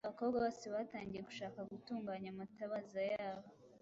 [0.05, 3.47] Abakobwa bose batangiye gushaka gutunganya amatabaza yabo